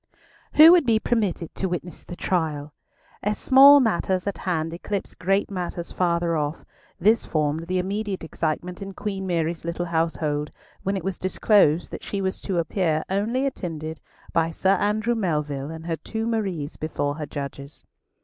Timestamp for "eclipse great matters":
4.73-5.91